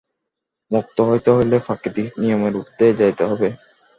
[0.71, 3.49] মুক্ত হইতে হইলে প্রাকৃতিক নিয়মের ঊর্ধ্বে যাইতে হইবে।